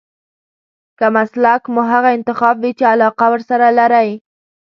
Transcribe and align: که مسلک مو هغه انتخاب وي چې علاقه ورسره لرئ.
که 0.97 1.07
مسلک 1.15 1.63
مو 1.73 1.81
هغه 1.91 2.09
انتخاب 2.17 2.55
وي 2.63 2.71
چې 2.79 2.85
علاقه 2.93 3.25
ورسره 3.31 3.67
لرئ. 3.79 4.09